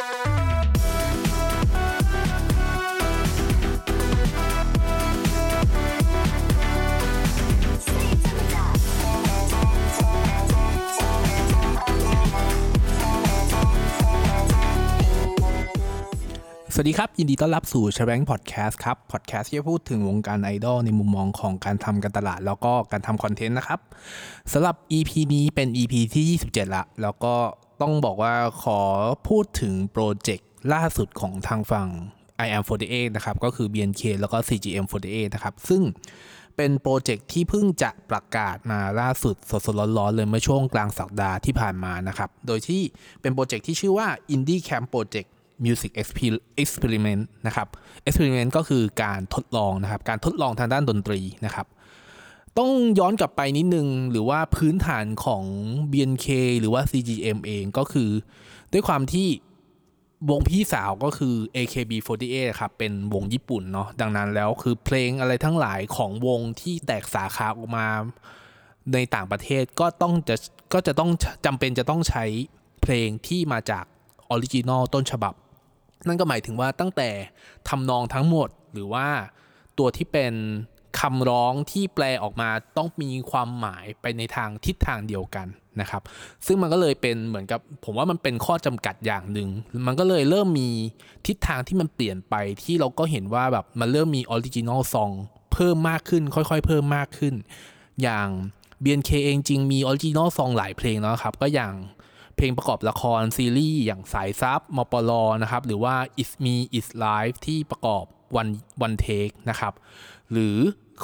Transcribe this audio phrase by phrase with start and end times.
[0.00, 23.80] สวัสดีครับ ยินดีต้อนรับสู่ c h a r a n k Podcast ครับ Podcast ที่พูดถึงวงการไอดอลในมุมมองของการทำการตลาด แล้วก็การทำคอนเทนต์นะครับ
[24.52, 27.34] สำหรับ EP นี้เป็น EP ที่ 27 ละ แล้วก็
[27.82, 28.80] ต้องบอกว่าขอ
[29.28, 31.88] พูดถึงโปรเจกต์ล่าสุดของทางฝั่ง
[32.44, 35.82] IM48 นะครับ ก็คือ BNK แล้วก็ CGM 48 นะครับ ซึ่ง
[36.56, 42.82] เป็นโปรเจกต์ที่เพิ่งจะประกาศมาล่าสุดสดๆร้อนๆเลยเมื่อช่วงกลางสัปดาห์ที่ผ่านมานะครับ โดยที่
[43.20, 45.28] เป็นโปรเจกต์ที่ชื่อว่า Indie Camp Project
[45.64, 45.92] Music
[46.62, 47.68] Experiment นะครับ
[48.06, 51.66] Experiment ก็คือการทดลองนะครับ การทดลองทางด้านดนตรีนะครับ
[52.60, 55.44] ต้องย้อนกลับไปนิดนึง หรือว่าพื้นฐานของ
[55.90, 56.26] BNK
[56.60, 58.10] หรือว่า CGM เองก็คือ
[58.72, 59.28] ด้วยความที่
[60.30, 67.86] วงพี่สาวก็คือ AKB48 ครับเป็นวงญี่ปุ่นเนาะดังนั้นแล้วคือเพลงอะไรทั้งหลายของวงที่แตกสาขาออกมา
[68.92, 70.36] ในต่างประเทศก็ต้องจะ
[70.72, 71.10] ก็จะต้อง
[71.46, 72.24] จำเป็นจะต้องใช้
[72.82, 73.84] เพลงที่มาจาก
[74.30, 75.34] original ต้นฉบับ
[76.06, 77.10] นั่นก็หมายถึงว่าตั้งแต่
[77.68, 79.08] ทำนองทั้งหมดหรือว่า
[79.78, 80.32] ตัวที่เป็น
[81.00, 85.46] คำร้องที่แปลออกมาต้องมีความหมายไปในทางทิศทางเดียวกัน
[85.80, 86.02] นะครับ
[86.46, 89.48] ซึ่งมันก็เลยเป็นเหมือนกับผมว่ามันเป็นข้อจำกัดอย่างหนึ่ง
[89.86, 90.70] มันก็เลยเริ่มมี
[91.26, 95.10] ทิศทางที่มันเปลี่ยนไปที่เราก็เห็นว่าแบบมันเริ่มมี original song
[95.52, 97.34] เพิ่มมากขึ้น ค่อยๆ เพิ่มมากขึ้น
[98.02, 98.28] อย่าง
[98.82, 101.74] BNK เองจริงมี original song หลายเพลงแล้วครับ ก็อย่าง
[102.36, 105.10] เพลงประกอบละครซีรีส์อย่างสายซับมปล
[105.42, 108.04] นะครับ หรือว่า It's Me It's Life ที่ประกอบ
[108.40, 108.52] One
[108.86, 109.72] One Take นะครับ
[110.32, 110.56] หรือ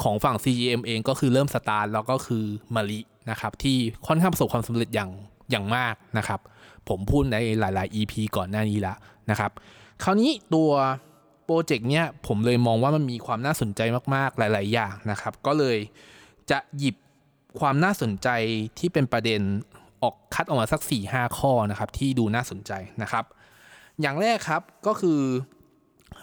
[0.03, 2.43] ของฝั่ง CGM เองก็คือเริ่มสตาร์ทแล้วก็คือ
[2.75, 2.99] มาริ
[3.31, 5.11] นะครับที่ค่อนข้างประสบความสำเร็จอย่าง
[5.51, 6.39] อย่างมากนะครับ
[6.89, 8.97] ผมพูดในหลาย ๆ EP ก่อนหน้านี้แล้ว
[9.29, 9.51] นะครับ
[10.03, 10.71] คราวนี้ตัว
[11.45, 13.81] โปรเจกต์เนี้ยผมเลยมองว่ามันมีความน่าสนใจ
[14.15, 15.77] มาก ๆ หลาย ๆ อย่างนะครับ ก็เลย
[16.51, 16.95] จะหยิบ
[17.59, 18.29] ความน่าสนใจ
[18.79, 19.41] ที่เป็นประเด็น
[20.03, 20.81] ออกคัดออกมาสัก
[21.11, 22.71] 4-5 ข้อนะครับที่ดูน่าสนใจ
[23.01, 23.25] นะครับ
[24.01, 25.19] อย่างแรกครับก็คือ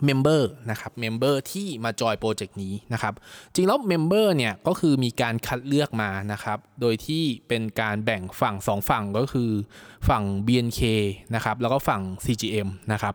[0.05, 3.15] member นะครับ member ที่มา join โปรเจกต์นี้นะครับ
[3.55, 9.51] จริงแล้ว member เนี่ยก็คือมีการคัดเลือกมานะครับโดยที่เป็นการแบ่งฝั่ง 2 ฝั่งก็คือ
[10.09, 10.81] ฝั่ง BNK
[11.35, 13.15] นะครับแล้วก็ฝั่ง CGM นะครับ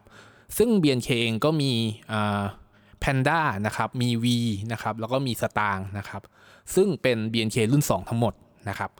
[0.57, 1.71] ซึ่ง BNK เองก็มี
[2.99, 4.25] แพนด้านะครับมี V
[4.71, 6.21] นะครับแล้วก็มีสตางค์นะครับ
[6.75, 8.33] ซึ่งเป็น BNK รุ่น 2 ทั้งหมด
[8.69, 8.91] นะครับ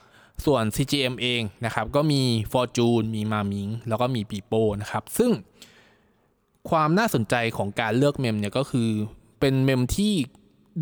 [0.46, 5.32] ส่วน CGM เองนะครับก็มี Fortune มีมามิงแล้วก็มีปีโป้นะครับซึ่ง
[6.70, 8.90] ความน่าสนใจของการเลือกเมมเนี่ยก็คือ
[9.40, 10.14] เป็นเมมที่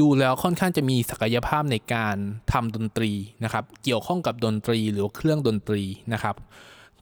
[0.02, 2.16] ดูแล้วค่อนข้างจะมีศักยภาพในการ
[2.52, 3.12] ทำดนตรี
[3.44, 5.82] นะครับ เกี่ยวข้องกับดนตรีหรือเครื่องดนตรี
[6.14, 6.36] นะครับ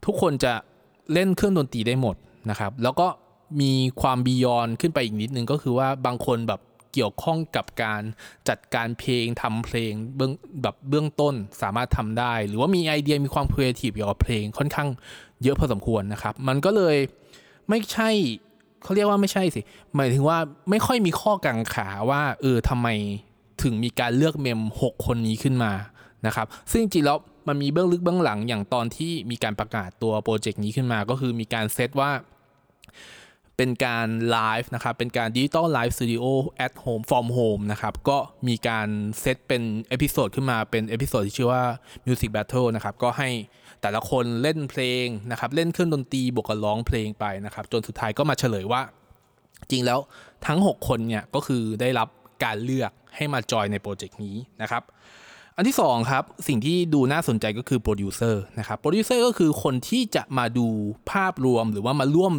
[0.04, 0.52] ทุกคนจะ
[1.12, 2.16] เล่นเครื่องดนตรีได้หมด
[2.50, 3.08] นะครับ แล้วก็
[3.60, 6.60] มีความบียอนขึ้นไปอีกนิดนึงก็คือว่าบางคนแบบ
[6.92, 8.02] เกี่ยวข้องกับการ
[8.48, 10.32] จัดการเพลงทำเพลงเบื้อง
[10.62, 14.88] แบบเบื้องต้นสามารถทำได้ หรือว่ามีไอเดียมีความครีเอทีฟเกี่ยวกับเพลงค่อนข้าง
[15.42, 16.96] เยอะพอสมควรนะครับ มันก็เลย
[17.68, 18.10] ไม่ใช่
[18.82, 19.60] เขาเรียกว่าไม่ใช่สิ
[19.96, 20.38] หมายถึงว่า
[20.70, 22.88] ไม่ค่อยมีข้อกังขาว่าเออทำไม
[23.62, 25.72] ถึงมีการเลือกเมม 6 คนนี้ขึ้นมา
[26.26, 32.10] นะครับ ซึ่งจริงแล้วมันมีเบื้องลึกเบื้องหลังอย่างตอนที่มีการประกาศตัวโปรเจกต์นี้ขึ้นมา ก็คือมีการเซตว่า
[33.56, 38.88] เป็นการไลฟ์นะครับ เป็นการ digital live studio at home from home นะครับ ก็มีการ
[39.20, 41.64] เซตเป็น episode ขึ้นมาเป็น episode ที่ชื่อว่า
[42.06, 43.30] Music Battle นะครับ ก็ให้
[43.82, 48.80] แต่ละคนเล่นเพลงนะครับเล่นเครื่องดนตรีบวกกับร้องเพลงไปนะครับ จนสุดท้ายก็มาเฉลยว่า
[49.70, 49.98] จริงแล้ว
[50.46, 52.08] ทั้ง 6 คนเนี่ยก็คือได้รับ
[52.44, 54.82] การเลือกให้มาจอยในโปรเจกต์นี้นะครับ
[55.56, 60.66] อันที่2ครับสิ่งที่ดูน่าสนใจก็คือโปรดิวเซอร์นะครับโปรดิวเซอร์ก็คือคนที่จะมาดู
[61.10, 62.34] ภาพรวมหรือว่ามาร่วม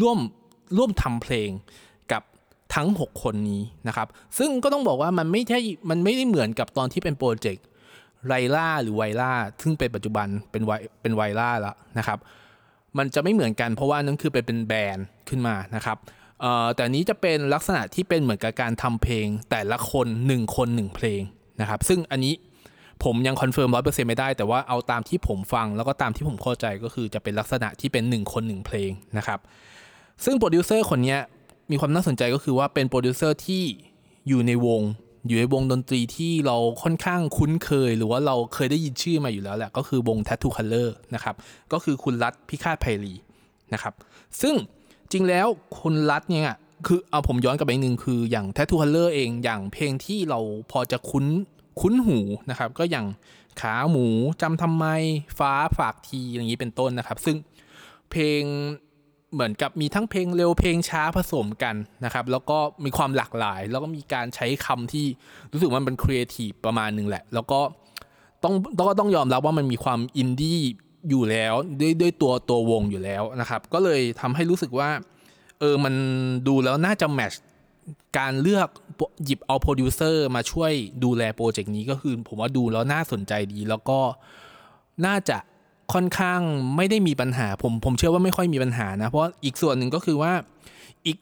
[0.00, 0.18] ร่วม
[0.76, 1.50] ร่วมทำเพลง
[2.12, 2.22] กับ
[2.74, 4.08] ทั้ง 6 คนนี้นะครับ
[4.38, 5.58] ซึ่งก็ต้องบอกว่ามันไม่ใช่
[5.90, 7.64] มันไม่ได้เหมือนกับตอนที่เป็นโปรเจกต์
[8.28, 9.32] ไรล่าหรือไวล่า
[9.62, 10.72] ซึ่งเป็นปัจจุบันเป็นไว
[11.02, 12.18] เป็นไวล่าแล้วนะครับ
[12.98, 15.98] มันจะไม่เหมือนกันเพราะว่านั่นคือเป็นเป็นแบรนด์ขึ้นมานะครับ
[16.74, 21.20] แต่นี้จะเป็นลักษณะที่เป็นเหมือนกับการทำเพลง แต่ละคน 1 คน 1 เพลง
[21.60, 22.34] นะครับ ซึ่งอันนี้
[23.04, 29.40] ผมยัง confirm ร้อยเปอร์เซ็นต์ไม่ได้ แต่ว่าเอาตามที่ผมฟังแล้วก็ตามที่ผมเข้าใจก็คือจะเป็นลักษณะที่เป็น 1 คน 1 เพลงนะครับ
[30.24, 31.16] ซึ่งโปรดิวเซอร์คนนี้
[31.70, 33.62] มีความน่าสนใจก็คือว่าเป็นโปรดิวเซอร์ที่
[34.28, 34.82] อยู่ในวง
[35.26, 41.34] อยู่ในวงดนตรีที่เราค่อนข้างคุ้นเคย หรือว่าเราเคยได้ยินชื่อมาอยู่แล้วแหละ ก็คือวง Tattoo Color นะครับ
[41.72, 43.14] ก็คือคุณรัฐพิฆาตไพรี
[43.72, 43.94] นะครับ
[44.40, 44.54] ซึ่ง
[45.12, 45.46] จริงแล้ว
[45.80, 46.50] คุณรัฐเนี่ย
[46.86, 50.40] คือเอาผมย้อนกลับไปนึงคืออย่าง Tattoo Color เองอย่างเพลงที่เรา
[50.70, 51.26] พอจะคุ้น
[51.80, 52.18] คุ้นหู
[52.50, 53.06] นะครับ ก็อย่าง
[53.60, 54.06] ขาหมู
[54.42, 54.86] จำทำไม
[55.38, 57.36] ฟ้าฝากทีอย่างนี้เป็นต้นนะครับ ซึ่ง
[58.10, 58.42] เพลง
[59.34, 61.74] เหมือนกับมีทั้งเพลงเร็วเพลงช้าผสมกัน
[62.04, 65.06] นะครับ แล้วก็มีความหลากหลาย แล้วก็มีการใช้คำที่
[65.52, 67.60] รู้สึกมันเป็นครีเอทีฟประมาณหนึ่งแหละ แล้วก็
[68.44, 70.60] ต้องต้องก็ต้องยอมรับว่ามันมีความอินดี้
[71.08, 74.90] อยู่แล้วด้วยด้วยตัวตัววงอยู่แล้วนะครับ ก็เลยทำให้รู้สึกว่า
[75.58, 75.94] เออมัน
[76.48, 77.34] ดูแล้วน่าจะ match
[78.18, 78.68] การเลือก
[79.24, 80.72] หยิบเอาโปรดิวเซอร์มาช่วย
[81.04, 83.98] ดูแลโปรเจกต์นี้ก็คือ ผมว่าดูแล้วน่าสนใจดี แล้วก็
[85.06, 85.38] น่าจะ
[85.92, 86.40] ค่อนข้าง
[86.76, 90.32] ไม่ได้มีปัญหา ผมผมเชื่อว่าไม่ค่อยมีปัญหานะ เพราะอีกส่วนหนึ่งก็คือว่า
[91.06, 91.18] อีก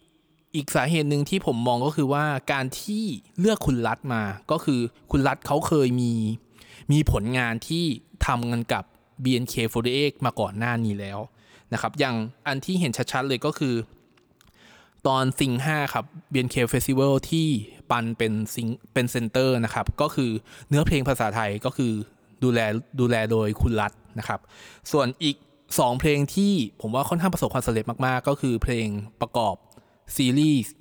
[0.54, 3.04] อีกสาเหตุหนึ่งที่ผมมองก็คือว่าการที่
[3.38, 4.80] เลือกคุณรัฐมา ก็คือ
[5.10, 6.12] คุณรัฐเขาเคยมี
[6.92, 7.84] มีผลงานที่
[8.26, 8.84] ทำกันกับ
[9.24, 11.18] BNK48 มาก่อนหน้านี้แล้ว
[11.72, 12.16] นะครับ อย่าง
[12.46, 13.74] อันที่เห็นชัดๆเลยก็คือ
[15.06, 17.46] ตอนซิงห้าครับ BNK Festival ที่
[17.90, 20.30] ปันเป็นซิงเป็น center นะครับ ก็คือ
[20.68, 21.92] เนื้อเพลงภาษาไทยก็คือ
[22.42, 22.60] ดูแล
[23.00, 24.40] ดูแลโดยคุณรัฐ นะครับ
[24.92, 25.36] ส่วนอีก
[25.68, 28.88] 2 เพลงที่ผมว่าค่อนข้างประสบความสำเร็จมากๆ ก็คือเพลง
[29.20, 29.54] ประกอบ
[30.16, 30.72] ซีรีส์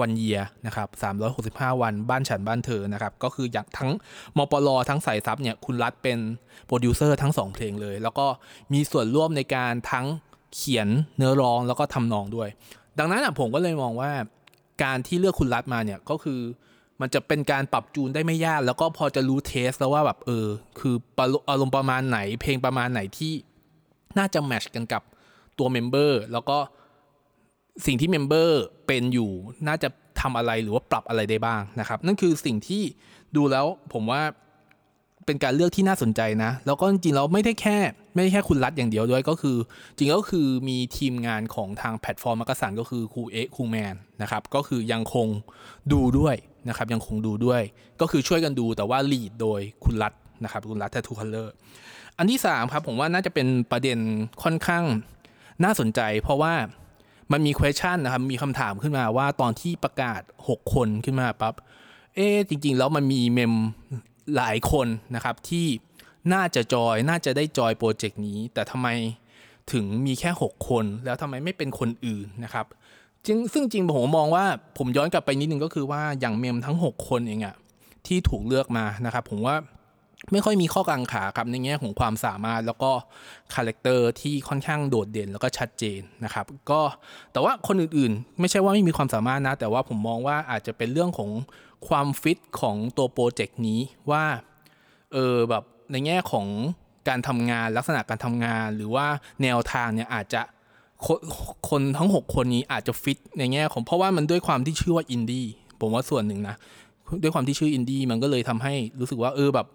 [0.00, 0.88] One Year นะครับ
[1.34, 3.90] 365 วันบ้านฉันบ้านเธอนะครับ ก็คืออย่างทั้ง
[4.36, 6.18] มปลทั้งสายซับเนี่ยคุณรัฐเป็น
[6.66, 8.26] โปรดิวเซอร์ทั้ง 2 เพลงเลย แล้วก็
[8.72, 10.06] มีส่วนร่วมในการทั้ง
[10.54, 12.48] เขียนเนื้อร้องแล้วก็ทำนองด้วย
[12.98, 14.12] ดังนั้นผมก็เลยมองว่า
[14.82, 16.40] การที่เลือกคุณรัฐมาเนี่ยก็คือ
[17.00, 20.46] มันจะเป็นการปรับจูนได้ไม่ยาก แล้วก็พอจะรู้ taste แล้วว่าแบบเออ
[20.78, 20.94] คือ
[21.48, 23.32] อารมณ์ประมาณไหน เพลงประมาณไหนที่
[24.18, 25.02] น่าจะ match กันกับ
[25.58, 26.58] ตัว member แล้วก็
[27.86, 29.30] สิ่งที่ member เป็นอยู่
[29.68, 29.88] น่าจะ
[30.20, 32.82] ทำอะไรหรือว่าปรับอะไรได้บ้างนะครับ นั่นคือสิ่งที่
[33.36, 34.22] ดูแล้วผมว่า
[35.26, 37.78] เป็นการเลือกที่น่าสนใจนะ แล้วก็จริงๆแล้วไม่ได้แค่
[38.14, 39.56] ไม่ได้แค่คุณรัฐอย่างเดียวด้วยก็คือ
[39.96, 45.28] จริงก็คือมีทีมงานของทางแพลตฟอร์มมักกะสันก็คือครูเอ็กครูแมนนะครับ ก็คือยังคง
[45.92, 46.36] ดูด้วย
[46.68, 47.62] นะครับยังคงดูด้วย
[48.00, 50.12] ก็คือช่วยกันดูแต่ว่า lead โดยคุณรัฐ
[50.44, 51.54] นะครับคุณรัฐ Tattoo Colour
[52.18, 53.98] อันที่3ครับผมว่าน่าจะเป็นประเด็น
[54.42, 54.84] ค่อนข้าง
[55.64, 56.54] น่าสนใจ เพราะว่า
[57.32, 61.54] มันมี question นะครับมีคำถามขึ้นมาว่าตอนที่ประกาศ 6 คนขึ้นมาปั๊บ
[62.14, 63.54] เอ๊จริง ๆ แล้วมันมีเมม
[64.36, 65.66] หลายคนนะครับที่
[66.32, 68.88] น่าจะจอยน่าจะได้จอยโปรเจกต์นี้ แต่ทำไม
[69.72, 72.66] ถึงมีแค่ 6 คน แล้วทำไมไม่เป็นคนอื่นนะครับ
[73.26, 74.44] จริงซึ่งจริงผมมองว่า
[74.78, 77.56] ผมย้อนกลับไปนิดนึงก็คือว่าอย่างเมมทั้ง 6 คนเองอะ
[78.06, 79.56] ที่ถูกเลือกมานะครับผมว่า
[80.32, 82.90] ไม่ค่อยมีข้อกังขาครับในแง่ของความสามารถแล้วก็
[83.54, 86.80] character ที่ค่อนข้างโดดเด่นแล้วก็ชัดเจนนะครับก็
[87.32, 91.30] แต่ว่าคนอื่นๆ ไม่ใช่ว่าไม่มีความสามารถนะ แต่ว่าผมมองว่าอาจจะเป็นเรื่องของ
[91.88, 93.80] ความฟิตของตัวโปรเจกต์นี้
[94.10, 94.24] ว่า
[95.12, 96.46] เออแบบในแง่ของ
[97.08, 99.06] การทำงานลักษณะการทำงานหรือว่า
[99.42, 100.42] แนวทางเนี่ยอาจจะ
[101.68, 105.46] คนทั้ง 6 คนนี้อาจจะฟิตในแง่ของเพราะว่ามันด้วยความที่ชื่อว่าอินดี้
[105.80, 106.56] ผมว่าส่วนหนึ่งนะ
[107.22, 109.66] ด้วยความที่ชื่ออินดี้มันก็เลยทำให้รู้สึกว่าเออแบบ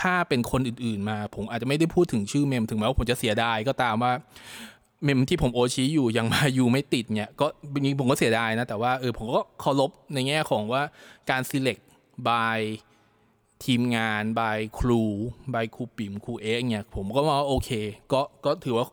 [0.00, 4.12] ถ้าเป็นคนอื่นๆมา ผมอาจจะไม่ได้พูดถึงชื่อเมมถึงแม้ว่าผมจะเสียดายก็ตามว่า
[5.04, 7.46] เมมที่ผมโอชิอยู่ยังมาอยู่ไม่ติดเนี่ยก็
[7.80, 10.82] นี้ผมก็เสียดายนะแต่ว่าเออผมก็เคารพในแง่ของว่า
[11.30, 11.82] การ select
[12.28, 12.60] by
[13.64, 15.02] ทีมงาน by ครู
[15.54, 17.70] บายครูปิ่มครูเอ็กเนี่ยผมก็ว่าโอเค
[18.12, 18.86] ก็ก็ถือว่า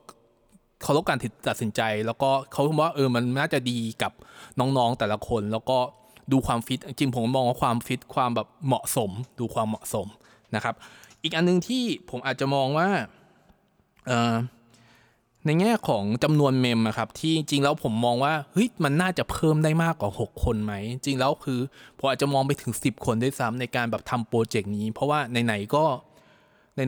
[0.82, 1.18] เคารพการ
[1.48, 4.12] ตัดสินใจ แล้วก็เขาคิดว่าเออมันน่าจะดีกับ
[4.60, 5.78] น้องๆแต่ละคน แล้วก็
[6.32, 10.08] ดูความฟิตจริงผมมองว่าความฟิตความแบบเหมาะสม ดูความเหมาะสม
[10.56, 10.76] นะครับ
[11.24, 12.88] อีกอันนึงที่ผมอาจจะมองว่า
[15.46, 21.60] ในแง่ของจำนวนเมมครับที่จริงแล้วผมมองว่าเฮ้ยมันน่าจะเพิ่มได้มากกว่า 6 คนไหม จริงแล้วคือ
[21.98, 25.86] ผมอาจจะมองไปถึง 10 คนด้วยซ้ำในการแบบทำโปรเจกต์นี้ เพราะว่าไหนๆก็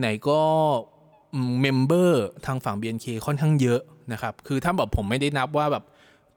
[0.00, 0.40] ไหนๆก็
[1.60, 3.80] member ทางฝั่ง BNK ค่อนข้างเยอะ
[4.12, 5.84] นะครับ คือถ้าแบบผมไม่ได้นับว่าแบบ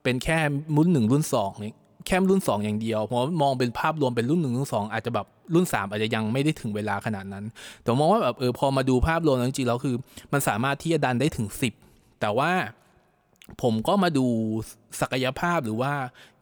[0.02, 0.38] เป็นแค่
[0.76, 1.74] รุ่นหนึ่งรุ่นสองนี่
[2.06, 7.44] แค่รุ่น 2 อย่างเดียว เพราะมองเป็นภาพรวมเป็นรุ่นหนึ่งรุ่นสองอาจจะแบบรุ่น 3 อาจจะยังไม่ได้ถึงเวลาขนาดนั้น
[7.82, 9.96] แต่มองว่าแบบเออพอมาดูภาพรวมจริงๆแล้วคือ
[10.32, 11.48] มันสามารถที่จะดันได้ถึง
[11.84, 12.50] 10 แต่ว่า
[13.62, 14.26] ผมก็มาดู
[15.00, 15.92] ศักยภาพหรือว่า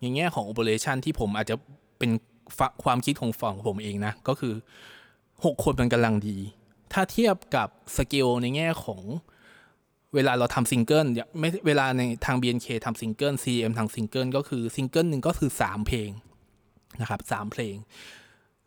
[0.00, 1.56] อย่างแง่ของ operation ที่ผมอาจจะ
[1.98, 2.10] เป็น
[2.84, 4.54] ความคิดของฝั่งผมเองนะ ก็คือ
[5.04, 6.36] 6 คนมันกำลังดี
[6.94, 9.02] ถ้าเทียบกับสเกลในแง่ของ
[10.14, 11.06] เวลาเราทำซิงเกิล
[11.40, 16.10] ไม่เวลาในทาง BNK ทำซิงเกิล CM ทางซิงเกิลก็คือซิงเกิลหนึ่งก็คือ 3 เพลง
[17.00, 17.76] นะครับสามเพลง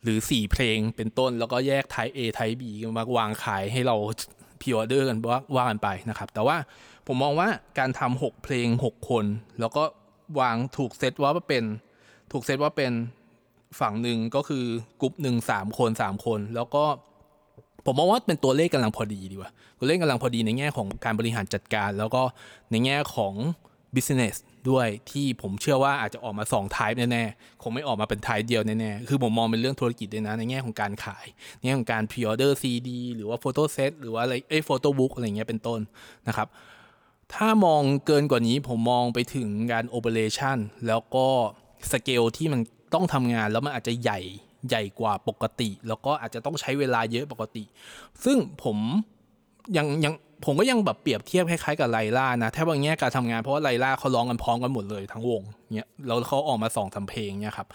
[0.04, 2.64] หรือ 4 เพลงเป็นต้นแล้วก็แยกไทป์ A ไทป์ B
[2.98, 3.96] มาวางขายให้เรา
[4.62, 6.58] พิออเดอร์กันว่าว่ากันไปนะครับ แต่ว่า
[7.08, 9.26] ผมมองว่าการทำ6เพลง 6 คน
[9.60, 9.84] แล้วก็
[10.40, 11.64] วางถูกเซตว่าเป็น
[12.32, 12.94] ถูกเซตว่าเป็น
[13.80, 14.66] ฝั่งหนึ่งก็คือ
[15.02, 16.84] กลุ่มหนึ่งสามคนสามคน แล้วก็
[17.88, 22.22] ผมมองว่าเป็นตัวเลขกำลังพอดีดีกว่าตัวเลขกำลังพอดีในแง่ของการบริหารจัดการ แล้วก็
[22.72, 23.34] ในแง่ของ
[23.96, 24.36] business
[24.70, 31.26] ด้วยที่ผมเชื่อว่าอาจจะออกมา2 type แน่ๆ คงไม่ออกมาเป็น type เดียวแน่ๆ คือผมมองเป็นเรื่องธุรกิจด้วยนะ ในแง่ของการขาย
[31.58, 35.80] ในแง่ของการ pre order CD หรือว่า photo set หรือว่าอะไรเอ้ photo book อะไรเงี้ยเป็นต้น
[36.28, 36.48] นะครับ
[37.34, 41.28] ถ้ามองเกินกว่านี้ผมมองไปถึงงานโอเปอเรชันแล้วก็
[41.92, 42.62] สเกลที่มัน
[42.94, 44.20] ต้องทำงานแล้วมันอาจจะใหญ่
[44.70, 47.64] ใหญ่กว่าปกติ แล้วก็อาจจะต้องใช้เวลาเยอะปกติ
[48.26, 48.78] ซึ่งผม
[49.78, 50.14] ยังยัง
[50.46, 55.42] ผมก็ยังแบบเปรียบเทียบคล้ายๆกับไลล่านะถ้าบางแง่การทำงานเพราะว่าไลล่าเขาร้องกันพร้อมกันหมดเลยทั้งวง
[55.76, 57.68] เนี่ยแล้วเขาออกมาสองสาเพลงเนี่ยครับ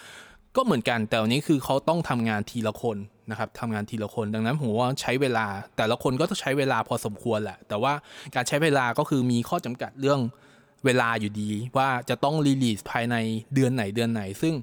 [0.57, 2.97] ก็เหมือนกันแต่วันนี้คือเขาต้องทำงานทีละคน
[3.31, 5.47] นะครับทำงานทีละคนดังนั้นผมว่าใช้เวลา
[5.77, 7.93] แต่ละคนก็ต้องใช้เวลาพอสมควรแหละ แต่ว่า
[8.35, 10.21] การใช้เวลาก็คือมีข้อจำกัดเรื่อง
[10.85, 13.17] เวลาอยู่ดีว่าจะต้องรีลีสภายใน
[13.55, 14.55] เดือนไหนเดือนไหน ซึ่ง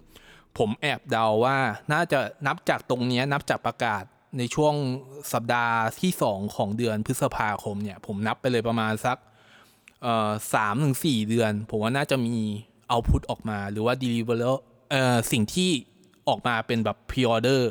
[0.58, 1.58] ผมแอบเดาว่า
[1.94, 4.03] น่าจะนับจากตรงนี้นับจากประกาศ
[4.38, 4.74] ในช่วง
[5.34, 9.18] สัปดาห์ที่2ของเดือนพฤษภาคมเนี่ย ผมนับไปเลยประมาณสัก
[10.53, 12.36] สามถึงสี่เดือน ผมว่าน่าจะมี
[12.89, 14.38] เอาพุตออกมา หรือว่า deliver
[14.91, 15.70] เอ่อสิ่งที่
[16.29, 17.62] ออกมาเป็นแบบ pre order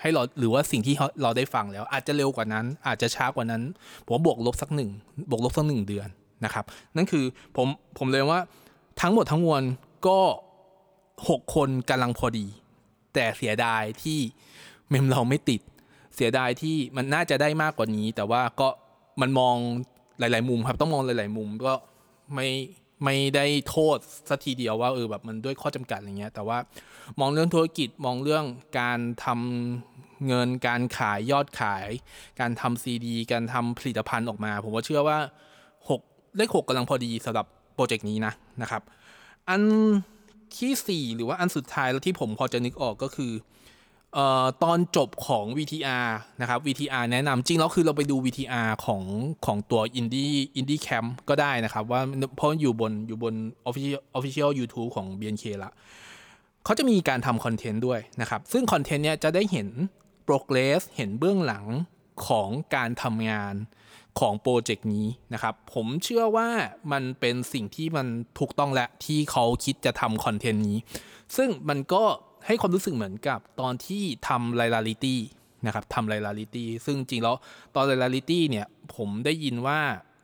[0.00, 3.62] ให้เราหรือว่าสิ่งที่เราได้ฟังแล้ว อาจจะเร็วกว่านั้น อาจจะช้ากว่านั้น
[4.06, 4.90] ผมบวกลบสักหนึ่ง
[5.30, 6.08] บวกลบสักหนึ่งเดือน
[6.44, 6.64] นะครับ
[6.96, 7.24] นั่นคือ
[7.56, 7.66] ผม
[7.98, 8.40] ผมเลยว่า
[9.00, 9.62] ทั้งหมดทั้งมวล
[10.06, 10.18] ก็
[11.28, 12.46] หกคนกำลังพอดี
[13.14, 14.18] แต่เสียดายที่
[14.88, 15.60] เมมเราไม่ติด
[16.16, 18.68] เสียดายที่มันน่าจะได้มากกว่านี้ แต่ว่าก็
[19.20, 19.56] มันมอง
[20.18, 21.74] หลาย ๆ มุมครับ ต้องมองหลาย ๆ มุมก็
[22.34, 22.48] ไม่
[23.04, 23.96] ไม่ได้โทษ
[24.28, 26.58] สัทีเดียวว่าเออแบบมันด้วยข้อจำกัดอะไรเงี้ย แต่ว่า
[27.20, 28.44] มองเรื่องธุรกิจมองเรื่อง
[28.80, 31.88] การทำเงินการขายยอดขาย
[32.40, 35.18] การทำซีดี การทำผลิตภัณฑ์ออกมา ผมว่าเชื่อว่า
[35.78, 38.32] 6เลขหกกำลังพอดีสำหรับโปรเจกต์นี้นะ
[38.62, 38.82] นะครับ
[39.48, 39.62] อัน
[40.58, 43.32] ที่ 4 หรือว่าอันสุดท้ายแล้วที่ผมพอจะนึกออกก็คือ
[44.16, 46.08] ออตอนจบของ VTR
[46.40, 49.02] นะครับ VTR แนะนำจริงแล้วคือเราไปดู VTR ของ
[49.46, 52.00] ของตัว Indie Indie Camp ก็ได้นะครับ ว่า
[52.36, 53.34] เพราะอยู่บนอยู่บน
[53.68, 55.72] Official Official YouTube ของ BNK ละ
[56.64, 59.68] เขาจะมีการทำคอนเทนต์ด้วยนะครับ ซึ่งคอนเทนต์เนี้ยจะได้เห็น
[60.28, 61.66] progress เห็นเบื้องหลัง
[62.26, 63.54] ของการทำงาน
[64.20, 66.48] ของโปรเจกต์นี้นะครับ ผมเชื่อว่า
[66.92, 68.06] มันเป็นสิ่งที่มัน
[68.38, 70.78] ถูกต้องและที่เขาคิดจะทำคอนเทนต์นี้
[71.36, 72.02] ซึ่งมันก็
[72.46, 75.20] ให้ความรู้สึกเหมือนกับตอนที่ทำ LYRA reality
[75.66, 77.36] นะครับทำ LYRA reality ซึ่งจริงแล้ว
[77.74, 79.78] ตอน LYRA reality เนี่ยผมได้ยินว่า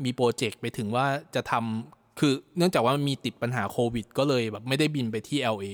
[0.05, 5.67] มีโปรเจกต์ไปถึงว่าจะทำคือเนื่องจากว่ามีติดปัญหาโควิด ก็เลยแบบไม่ได้บินไปที่ LA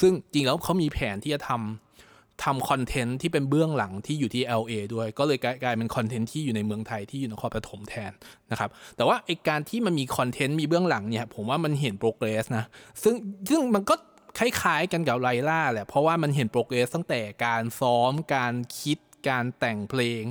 [0.00, 2.03] ซึ่งจริงแล้วเขามีแผนที่จะทำ
[2.44, 8.12] ทำคอนเทนต์ที่เป็นเบื้องหลังที่อยู่ที่ LA ด้วย ก็เลยกลายเป็นคอนเทนต์ที่อยู่ในเมืองไทยที่อยู่นครปฐมแทน
[8.50, 12.64] นะครับ แต่ว่าไอ้การที่มันมีคอนเทนต์มีเบื้องหลังเนี่ยผมว่ามันเห็น progress นะ
[13.02, 13.14] ซึ่ง
[13.48, 13.94] ซึ่งมันก็
[14.38, 18.98] คล้ายๆกันกับ LYRA แหละ เพราะว่ามันเห็น progress ตั้งแต่การซ้อมการคิด
[19.28, 20.22] การแต่งเพลง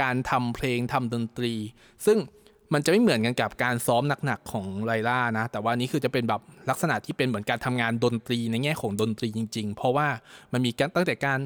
[0.00, 1.54] การทำเพลงทำดนตรี
[2.06, 2.18] ซึ่ง
[2.72, 10.08] มันจะไม่เหมือนกันกับการซ้อมหนักๆของ LYRA นะ แต่ว่านี้คือจะเป็นแบบลักษณะที่เป็นเหมือนการทำงานดนตรีในแง่ของดนตรีจริง ๆ เพราะว่า
[10.52, 11.38] มันมีการตั้งแต่การ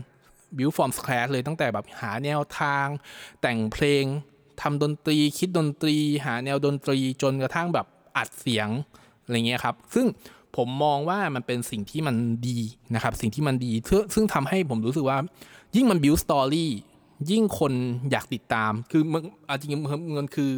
[0.57, 2.87] build from scratch เลยตั้งแต่แบบหาแนวทาง
[3.43, 4.05] แต่งเพลง
[4.63, 8.69] ทำดนตรีคิดดนตรี หาแนวดนตรีจนกระทั่งแบบอัดเสียง
[9.23, 10.07] อะไรเงี้ยครับ ซึ่ง
[10.57, 12.17] ผมมองว่ามันเป็นสิ่งที่มัน
[12.49, 12.59] ดี
[12.95, 13.73] นะครับ สิ่งที่มันดี
[14.15, 15.19] ซึ่งทำให้ผมรู้สึกว่า
[15.77, 16.71] ยิ่งมัน build story
[17.31, 17.73] ยิ่งคน
[18.11, 19.23] อยากติดตาม คือมัน
[19.61, 20.53] จริงๆมันคือ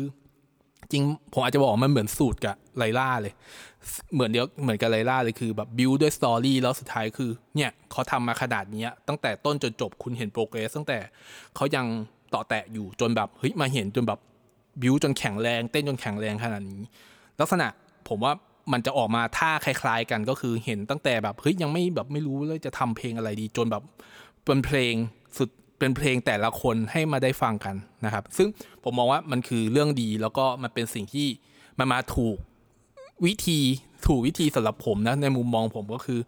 [0.93, 1.03] จริง
[1.33, 3.33] ผมอาจจะบอกมันเหมือนสูตรกับ LYRA เลย
[4.15, 10.99] เหมือนเดียวเหมือนกับ LYRA เลยคือแบบ build ด้วย story แล้วสุดท้ายคือ เนี่ยเขาทำมาขนาดนี้ตั้งแต่ต้นจนจบคุณเห็น progress ตั้งแต่
[11.57, 11.87] เขายัง
[12.35, 14.21] เตาะแตะอยู่จนแบบเฮ้ยมาเห็นจนแบบ
[14.83, 16.83] บิวจนแข็งแรงเต้นจนแข็งแรงขนาดนี้
[17.41, 17.67] ลักษณะ
[18.09, 18.33] ผมว่า
[18.73, 23.83] มันจะออกมาท่าคล้ายๆกันก็คือเห็นตั้งแต่แบบเฮ้ยยังไม่แบบไม่รู้เลยจะทำเพลงอะไรดีจนแบบ
[24.45, 24.95] เป็นเพลง
[25.39, 28.49] สุด เป็นเพลงแต่ละคนให้มาได้ฟังกันนะครับ ซึ่ง
[28.85, 31.27] ผมมองว่ามันคือเรื่องดีแล้วก็มันเป็นสิ่งที่
[31.79, 32.37] มันมาถูก
[33.27, 33.61] วิธี
[34.07, 36.21] ถูกวิธีสำหรับผมนะในมุมมองผมก็คือ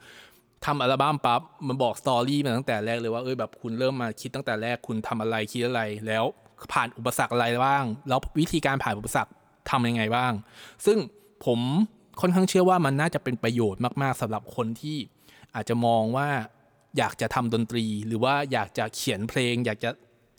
[0.64, 6.24] ทำอัลบั้มปั๊บมันบอกสตอรี่มาตั้งแต่แรกเลยว่าเอ้ยแบบคุณเริ่มมาคิดตั้งแต่แรกคุณทำอะไรคิดอะไร แล้ว
[6.72, 9.32] ผ่านอุปสรรคอะไรบ้าง แล้ววิธีการผ่านอุปสรรค
[9.70, 10.32] ทำยังไงบ้าง
[10.86, 10.98] ซึ่ง
[11.44, 11.58] ผม
[12.20, 14.98] ค่อนข้างเชื่อว่ามันน่าจะเป็นประโยชน์มาก ๆสำหรับคนที่
[15.54, 16.28] อาจจะมองว่า
[16.98, 19.90] อยากจะทำดนตรี หรือว่าอยากจะเขียนเพลง อยากจะ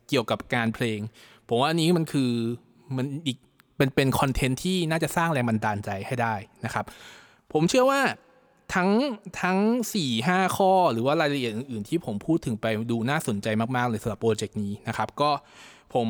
[0.10, 1.00] เกี่ยวกับการเพลง
[1.48, 2.32] ผมว่าอันนี้มันคือ
[2.96, 3.38] มันอีก
[3.78, 6.86] เป็นเป็นคอนเทนต์ที่น่าจะสร้างแรงบันดาลใจให้ได้นะครับ
[7.54, 8.02] ผมเชื่อว่า
[8.74, 8.90] ทั้ง
[9.42, 9.58] ทั้ง
[9.96, 15.30] 4 5 ข้อหรือว่ารายละเอียดอื่นๆ ที่ผมพูดถึงไปดูน่าสนใจมาก ๆ เลยสำหรับโปรเจกต์นี้นะครับ ก็
[15.96, 16.10] ผม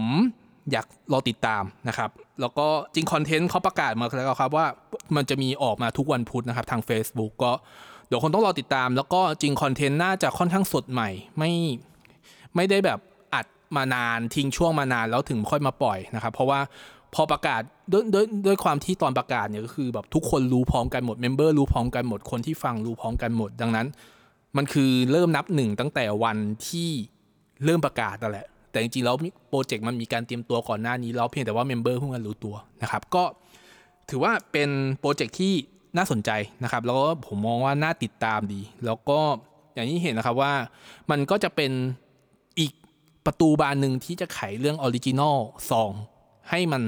[0.71, 2.09] อยากรอติดตามนะครับ
[2.41, 4.65] แล้วก็จริงคอนเทนต์เขาประกาศมาแล้วครับว่า
[5.15, 7.51] มันจะมีออกมาทุกวันพุธนะครับ ทาง Facebook ก็
[8.11, 11.51] เดี๋ยวคนต้องรอติดตาม แล้วก็จริงคอนเทนต์น่าจะค่อนข้างสดใหม่ ไม่
[12.55, 12.99] ไม่ได้แบบ
[13.33, 16.59] อัดมานานทิ้งช่วงมานานแล้วถึงค่อยมาปล่อยนะครับเพราะว่า
[17.13, 23.87] พอประกาศด้วยด้วยด้วยความที่ตอนประกาศเนี่ยก็คือแบบทุกคนรู้พร้อมกันหมด member รู้พร้อมกันหมดคนที่ฟังรู้พร้อมกันหมดดังนั้น
[24.57, 26.37] มันคือเริ่มนับหนึ่งตั้งแต่วัน
[26.67, 26.89] ที่
[27.65, 29.15] เริ่มประกาศนั่นแหละ แต่จริงๆแล้ว
[29.49, 33.23] โปรเจกต์มันมีการเตรียมตัวก่อนหน้านี้แล้วเพียงแต่ว่า member เพิ่งมารู้ตัวนะครับก็
[34.09, 35.53] ถือว่าเป็นโปรเจกต์ที่
[35.97, 36.31] น่าสนใจ
[36.63, 39.19] นะครับ แล้วก็ผมมองว่าน่าติดตามดี แล้วก็
[39.73, 40.53] อย่างที่เห็นนะครับว่า
[41.11, 41.71] มันก็จะเป็น
[42.59, 42.71] อีก
[43.25, 45.37] ประตูบานหนึ่งที่จะไขเรื่อง original
[45.69, 45.91] song
[46.49, 46.83] ให้มัน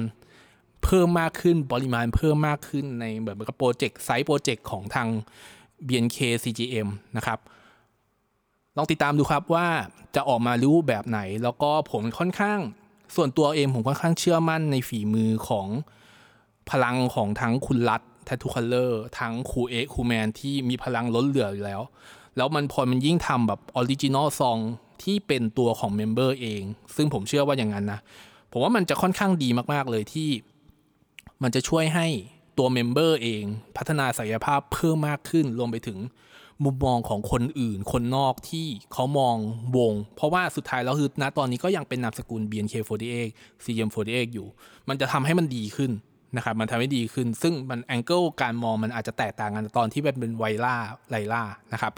[0.83, 5.07] เพิ่มมากขึ้นปริมาณเพิ่มมากขึ้นในแบบกับโปรเจกต์ side project ของทาง
[5.87, 7.39] BNK CGM นะครับ
[8.77, 9.67] ลองติดตามดูครับว่า
[10.15, 12.59] จะออกมารูปแบบไหน แล้วก็ผมค่อนข้าง
[13.15, 15.67] ส่วนตัวเองผมค่อนข้างเชื่อมั่นในฝีมือของ
[16.69, 21.81] พลังของทั้งคุณรัฐ Tattoo Colour ทั้งครูเอ็กครูแมนที่มีพลังล้นเหลืออยู่แล้ว
[22.37, 24.57] แล้วมันพอมันยิ่งทำแบบ original song
[25.03, 26.61] ที่เป็นตัวของ member เอง
[26.95, 27.99] ซึ่งผมเชื่อว่าอย่างนั้นนะ
[28.51, 30.29] ผมว่ามันจะค่อนข้างดีมากๆเลยที่
[31.43, 32.07] มันจะช่วยให้
[32.57, 33.43] ตัว member เอง
[33.77, 35.99] พัฒนาศักยภาพเพิ่มมากขึ้นรวมไปถึง
[36.63, 39.35] มุมมองของคนอื่น คนนอกที่เขามอง
[39.77, 43.27] วง เพราะว่าสุดท้ายแล้วคือณตอนนี้ก็ยังเป็นนามสกุล BNK48
[43.63, 44.47] CM48 อยู่
[44.89, 45.91] มันจะทำให้มันดีขึ้น
[46.35, 50.75] นะครับมันทำให้ดีขึ้น ซึ่งมันแองเกิลการมองมันอาจจะแตกต่างกันตอนที่เป็นเป็นไวล่า
[51.09, 51.93] ไลล่านะครับ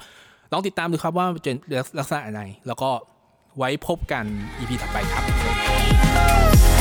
[0.51, 1.51] ลองติดตามดูครับว่าจะ
[1.99, 2.89] ลักษณะไหน แล้วก็
[3.57, 4.25] ไว้พบกัน
[4.57, 6.74] EP ถัดไปครับ